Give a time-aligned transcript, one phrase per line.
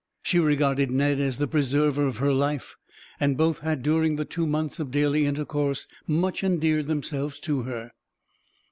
[0.23, 2.75] She regarded Ned as the preserver of her life;
[3.19, 7.91] and both had, during the two months of daily intercourse, much endeared themselves to her.